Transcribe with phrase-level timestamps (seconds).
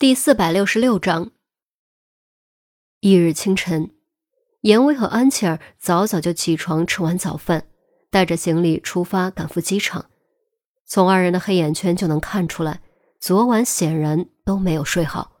[0.00, 1.30] 第四百六十六章。
[3.00, 3.90] 翌日清晨，
[4.62, 7.66] 严威和安琪儿早早就起床，吃完早饭，
[8.10, 10.06] 带着行李出发，赶赴机场。
[10.86, 12.80] 从二人的黑眼圈就能看出来，
[13.20, 15.32] 昨晚显然都没有睡好。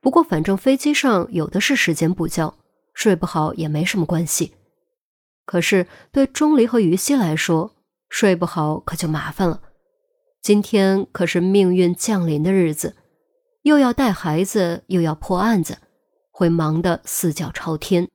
[0.00, 2.58] 不过，反正飞机上有的是时间补觉，
[2.92, 4.54] 睡不好也没什么关系。
[5.44, 7.76] 可是对钟离和于西来说，
[8.08, 9.62] 睡不好可就麻烦了。
[10.42, 12.96] 今天可是命运降临的日子。
[13.62, 15.78] 又要带孩子，又要破案子，
[16.30, 18.08] 会忙得四脚朝天。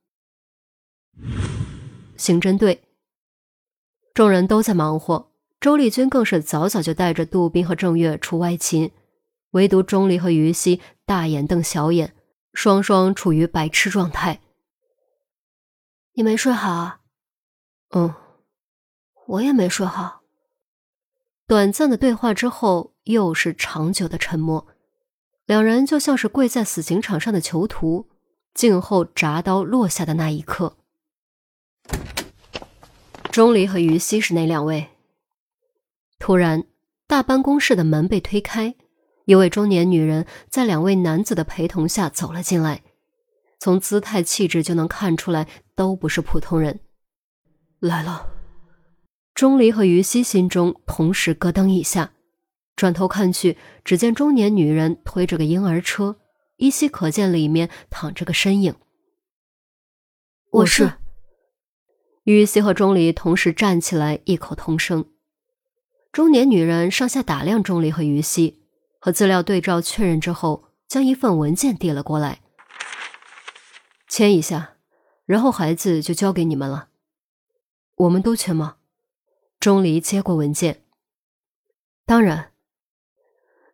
[2.16, 2.84] 刑侦队，
[4.14, 8.92] 众人都在忙活，周丽君更是早早就带着杜宾和郑月出外勤，
[9.52, 12.14] 唯独钟离和于西大眼瞪小眼，
[12.52, 14.40] 双双处于白痴状态。
[16.12, 17.00] 你没睡好啊？
[17.90, 18.14] 嗯，
[19.26, 20.22] 我也没睡好。
[21.46, 24.66] 短暂的对话之后，又是长久的沉默。
[25.48, 28.06] 两人就像是跪在死刑场上的囚徒，
[28.52, 30.76] 静候铡刀落下的那一刻。
[33.32, 34.88] 钟离和于西是那两位。
[36.18, 36.64] 突然，
[37.06, 38.74] 大办公室的门被推开，
[39.24, 42.82] 一位中年女人在两位男子的陪同下走了进来，
[43.58, 46.80] 从姿态气质就能看出来，都不是普通人。
[47.80, 48.26] 来了，
[49.34, 52.12] 钟离和于西心中同时咯噔一下。
[52.78, 56.20] 转头看去，只见中年女人推着个婴儿车，
[56.58, 58.76] 依稀可见里面躺着个身影。
[60.52, 60.92] 我是。
[62.22, 65.06] 于西和钟离同时站起来，异口同声。
[66.12, 68.62] 中年女人上下打量钟离和于西，
[69.00, 72.42] 和资料对照确认之后，将一份文件递了过来，
[74.06, 74.76] 签一下，
[75.26, 76.90] 然后孩子就交给你们了。
[77.96, 78.76] 我们都签吗？
[79.58, 80.84] 钟离接过文件。
[82.06, 82.52] 当然。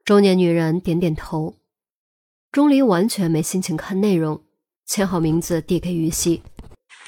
[0.05, 1.55] 中年女人点点头，
[2.53, 4.43] 钟离完全没心情看内容，
[4.85, 6.43] 签好名字递给于西，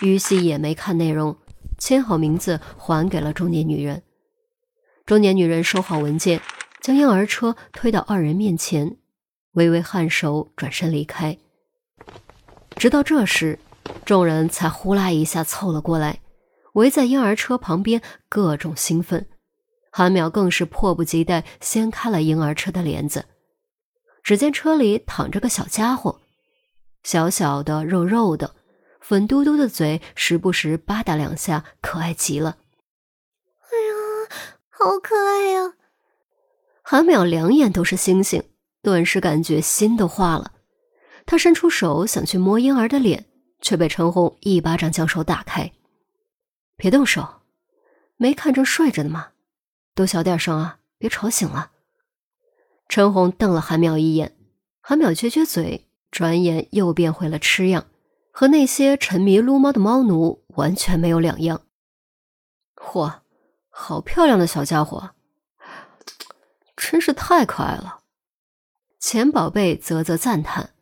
[0.00, 1.36] 于西也没看内容，
[1.76, 4.02] 签好名字还给了中年女人。
[5.04, 6.40] 中年女人收好文件，
[6.80, 8.96] 将婴儿车推到二人面前，
[9.52, 11.36] 微微颔首，转身离开。
[12.76, 13.58] 直到这时，
[14.06, 16.20] 众人才呼啦一下凑了过来，
[16.72, 18.00] 围在婴儿车旁边，
[18.30, 19.28] 各种兴奋。
[19.96, 23.24] 韩淼更是迫不及待掀开了婴儿车的帘子，
[24.22, 26.20] 只见车里躺着个小家伙，
[27.02, 28.54] 小小的、肉肉的，
[29.00, 32.58] 粉嘟嘟的嘴时不时吧嗒两下，可爱极了。
[33.62, 34.36] 哎呀，
[34.68, 35.72] 好可爱呀！
[36.82, 38.42] 韩淼两眼都是星星，
[38.82, 40.52] 顿时感觉心都化了。
[41.24, 43.24] 他伸出手想去摸婴儿的脸，
[43.62, 45.72] 却被陈红一巴掌将手打开。
[46.76, 47.40] 别动手，
[48.18, 49.28] 没看正睡着呢吗？
[49.96, 51.70] 都小点声啊，别吵醒了。
[52.86, 54.36] 陈红瞪了韩淼一眼，
[54.82, 57.86] 韩淼撅撅嘴，转眼又变回了吃样，
[58.30, 61.62] 和那些沉迷撸猫的猫奴完全没有两样。
[62.76, 63.20] 嚯，
[63.70, 65.12] 好漂亮的小家伙，
[66.76, 68.00] 真是太可爱了。
[69.00, 70.74] 钱宝贝啧啧赞叹，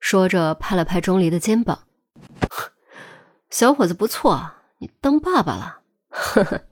[0.00, 1.84] 说着拍了拍钟离的肩膀
[3.48, 6.62] ：“小伙子不错，你当爸爸了。”呵呵。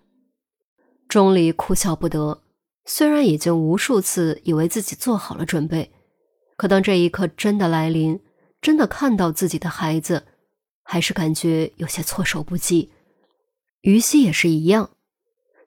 [1.15, 2.43] 钟离哭笑不得，
[2.87, 5.93] 虽然已经无数次以为自己做好了准备，
[6.57, 8.21] 可当这一刻真的来临，
[8.61, 10.25] 真的看到自己的孩子，
[10.83, 12.91] 还是感觉有些措手不及。
[13.83, 14.91] 于西也是一样，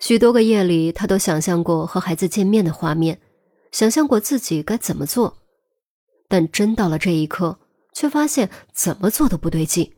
[0.02, 3.22] 许多个夜里，他都想象过和孩子见面的画面，
[3.72, 5.38] 想象过自己该怎么做，
[6.28, 7.58] 但真到了这一刻，
[7.94, 9.94] 却发现怎么做都不对劲。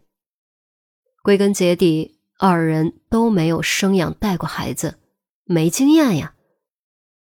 [1.24, 4.98] 归根结底，二人都没有生养带过孩子。
[5.52, 6.36] 没经验呀！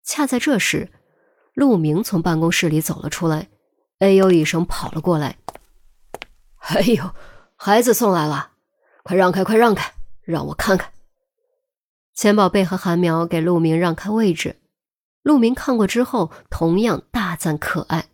[0.03, 0.91] 恰在这时，
[1.53, 3.47] 陆明从办公室里走了出来，
[3.99, 5.37] 哎呦一声跑了过来。
[6.57, 7.15] 哎呦，
[7.55, 8.51] 孩子送来了，
[9.03, 9.93] 快让开，快让开，
[10.23, 10.91] 让我看看。
[12.13, 14.57] 钱宝贝和韩苗给陆明让开位置，
[15.23, 18.09] 陆明看过之后，同样大赞可爱。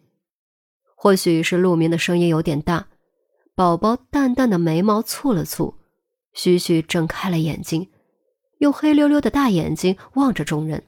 [0.96, 2.90] 或许是陆明的声音有点大，
[3.56, 5.74] 宝宝淡淡的眉毛蹙了蹙，
[6.32, 7.90] 徐徐睁开了眼睛。
[8.60, 10.84] 用黑溜溜的大眼睛望着众人，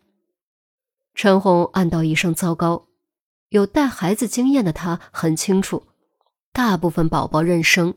[1.13, 2.87] 陈红暗道一声糟糕。
[3.49, 5.83] 有带孩子经验的他很清楚，
[6.51, 7.93] 大部分宝宝认生，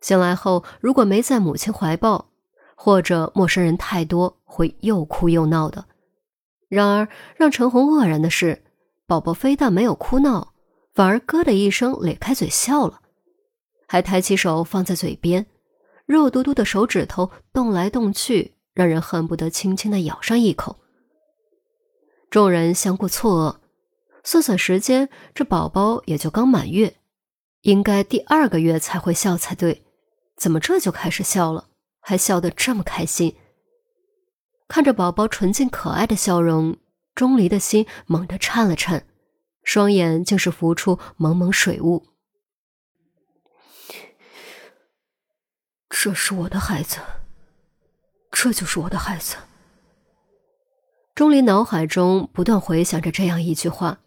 [0.00, 2.30] 醒来后如果没在母亲怀抱，
[2.74, 5.84] 或者陌生人太多，会又哭又闹的。
[6.68, 8.64] 然而让陈红愕然的是，
[9.06, 10.54] 宝宝非但没有哭闹，
[10.94, 13.02] 反而咯的一声咧开嘴笑了，
[13.86, 15.46] 还抬起手放在嘴边，
[16.06, 18.55] 肉嘟嘟的手指头动来动去。
[18.76, 20.76] 让人恨不得轻轻的咬上一口。
[22.28, 23.56] 众人相顾错愕，
[24.22, 26.98] 算算时间，这宝宝也就刚满月，
[27.62, 29.82] 应该第二个月才会笑才对，
[30.36, 31.68] 怎么这就开始笑了？
[32.00, 33.34] 还笑得这么开心？
[34.68, 36.76] 看着宝宝纯净可爱的笑容，
[37.14, 39.06] 钟离的心猛地颤了颤，
[39.62, 42.04] 双眼竟是浮出蒙蒙水雾。
[45.88, 46.98] 这是我的孩子，
[48.38, 49.36] 这就是我的孩子。
[51.14, 54.00] 钟离脑海中不断回想着这样一句话，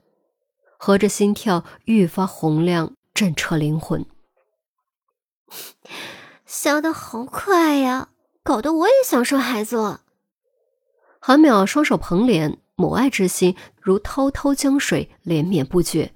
[0.77, 4.05] 合着心跳愈发洪亮，震彻灵魂。
[6.45, 8.09] 笑得好可爱呀，
[8.43, 10.01] 搞得我也想生孩子了。
[11.19, 16.13] 韩淼双手捧脸，母爱之心如滔滔江水连绵不绝，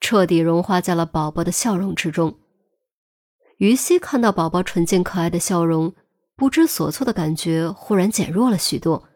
[0.00, 2.38] 彻底融化在了宝宝的笑容之中。
[3.56, 5.94] 于西看到宝宝纯净可爱的笑容，
[6.36, 9.08] 不知所措的感觉忽然减弱了许多。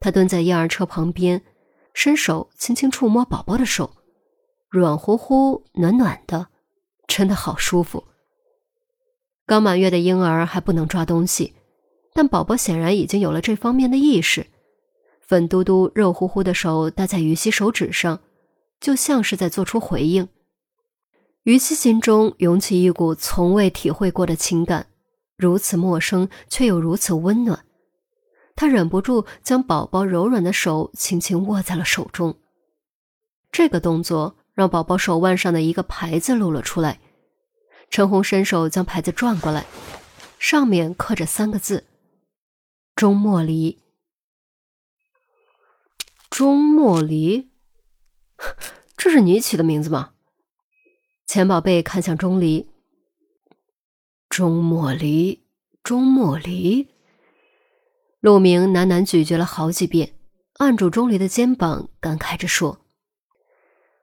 [0.00, 1.42] 他蹲在婴儿车旁边，
[1.94, 3.92] 伸手轻轻触摸宝宝的手，
[4.68, 6.48] 软乎乎、暖暖的，
[7.06, 8.04] 真的好舒服。
[9.46, 11.54] 刚满月的婴儿还不能抓东西，
[12.12, 14.46] 但宝宝显然已经有了这方面的意识。
[15.20, 18.20] 粉嘟嘟、热乎乎的手搭在于西手指上，
[18.80, 20.28] 就像是在做出回应。
[21.44, 24.88] 于西心中涌起一股从未体会过的情感，
[25.36, 27.64] 如此陌生却又如此温暖。
[28.54, 32.38] 他忍不住将宝宝柔软的手轻轻握在了手中。
[33.50, 37.00] 这个动作让宝宝手腕上的一个牌子露了出来。
[37.90, 39.66] 陈红伸手将牌子转过来，
[40.38, 41.84] 上面刻着三个字
[42.96, 43.78] ：“钟莫离。”
[46.30, 47.50] 钟莫离，
[48.96, 50.12] 这是你起的名字吗？
[51.26, 52.70] 钱宝贝看向钟离，
[54.32, 55.44] 钟莫离，
[55.82, 56.88] 钟莫离。
[58.20, 60.14] 陆明喃喃咀嚼了好几遍，
[60.54, 62.80] 按住钟离的肩膀，感慨着说：“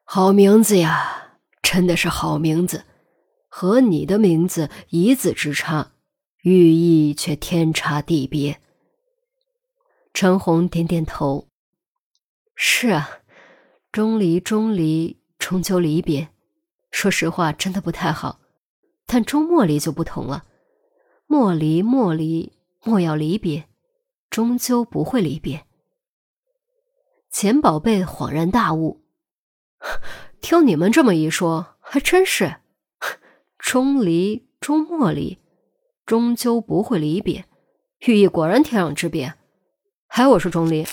[0.06, 2.84] 好名字呀，真的是好名字，
[3.48, 5.94] 和你的名字一字之差，
[6.44, 8.62] 寓意却天差地别。”
[10.14, 11.48] 陈红点点头
[12.54, 13.10] ：“是啊，
[13.92, 16.28] 钟离，钟离，终究离别。”
[16.92, 18.40] 说实话，真的不太好，
[19.12, 20.46] 但钟莫离就不同了。
[21.26, 22.54] 莫离，莫离，
[22.84, 23.68] 莫要离别，
[24.30, 25.66] 终究不会离别。
[27.32, 29.02] 钱宝贝恍然大悟，
[30.42, 32.58] 听你们这么一说，还真是。
[33.58, 35.40] 钟离，钟莫离，
[36.06, 37.46] 终究不会离别，
[38.06, 39.34] 寓意果然天壤之别。
[40.06, 40.86] 还我说钟离，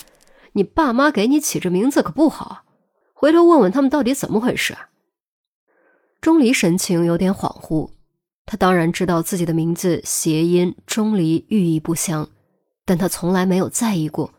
[0.53, 2.65] 你爸妈给你起这名字可不好，
[3.13, 4.75] 回头问问他们到底怎么回事。
[6.19, 7.91] 钟离神情有点恍惚，
[8.47, 12.29] 他当然知道自己的名字谐音“钟离”寓意不详，
[12.85, 14.33] 但他从来没有在意过，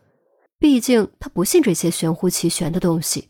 [0.57, 3.29] 毕竟他不信这些玄乎其玄的东西。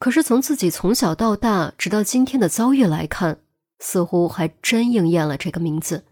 [0.00, 3.38] 可是从自己从小到大直到今天的遭遇来看，
[3.78, 6.04] 似乎还真应验了这个名字。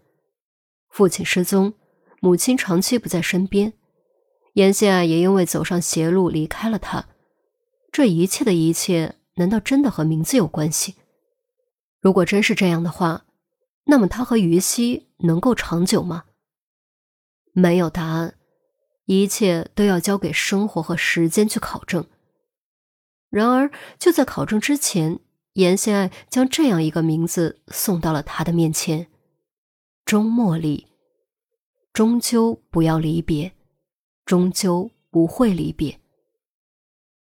[0.89, 1.75] 父亲失踪，
[2.21, 3.73] 母亲长期不在身边，
[4.55, 7.09] 眼下也因为走上邪路离开了他，
[7.91, 10.95] 这一切的一切，难道真的和名字有关系？
[12.01, 13.25] 如果真是这样的话，
[13.85, 16.25] 那么他和于西能够长久吗？
[17.53, 18.37] 没有答案，
[19.07, 22.07] 一切都要交给生活和时间去考证。
[23.29, 25.21] 然而，就在考证之前，
[25.55, 29.09] 严心爱将这样一个名字送到了他的面前：
[30.05, 30.87] 钟茉莉。
[31.93, 33.53] 终究不要离别，
[34.25, 36.01] 终究不会离别。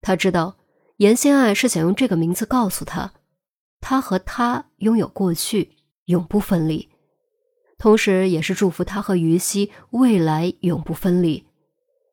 [0.02, 0.58] 他知道，
[0.98, 3.14] 严心爱是想用这个名字告诉他。
[3.80, 5.78] 他和他拥有过去，
[6.10, 6.88] 永不分离，
[7.78, 11.46] 同时也是祝福他和于西未来永不分离，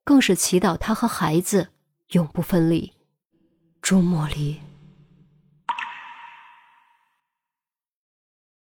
[0.03, 1.69] 更是祈祷他和孩子
[2.11, 2.93] 永不分离。
[3.81, 4.66] 朱莫离。